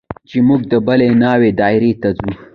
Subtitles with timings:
[0.29, 2.31] چې موږ د بلې ناوې دايرې ته ځو.